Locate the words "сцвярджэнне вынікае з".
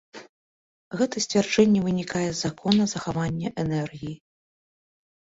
1.25-2.37